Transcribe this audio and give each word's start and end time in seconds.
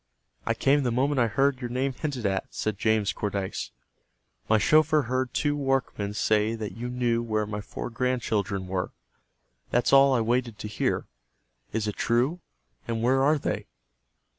"I 0.47 0.55
came 0.55 0.81
the 0.81 0.91
moment 0.91 1.19
I 1.19 1.27
heard 1.27 1.61
your 1.61 1.69
name 1.69 1.93
hinted 1.93 2.25
at," 2.25 2.47
said 2.49 2.79
James 2.79 3.13
Cordyce. 3.13 3.69
"My 4.49 4.57
chauffeur 4.57 5.03
heard 5.03 5.31
two 5.31 5.55
workmen 5.55 6.15
say 6.15 6.55
that 6.55 6.71
you 6.75 6.89
knew 6.89 7.21
where 7.21 7.45
my 7.45 7.61
four 7.61 7.91
grandchildren 7.91 8.65
were. 8.65 8.93
That's 9.69 9.93
all 9.93 10.15
I 10.15 10.21
waited 10.21 10.57
to 10.57 10.67
hear. 10.67 11.05
Is 11.71 11.87
it 11.87 11.97
true? 11.97 12.39
And 12.87 13.03
where 13.03 13.21
are 13.21 13.37
they?" 13.37 13.67